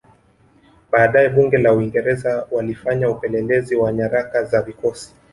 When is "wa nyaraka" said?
3.75-4.43